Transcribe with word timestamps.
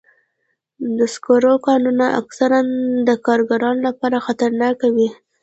د 0.97 0.99
سکرو 1.13 1.53
کانونه 1.67 2.05
اکثراً 2.21 2.61
د 3.07 3.09
کارګرانو 3.25 3.81
لپاره 3.87 4.23
خطرناک 4.25 4.77
وي. 4.95 5.09